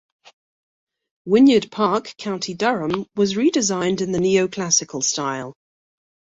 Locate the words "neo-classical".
4.19-5.03